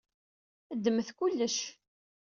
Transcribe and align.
Ddmet 0.75 1.09
kullec. 1.17 1.57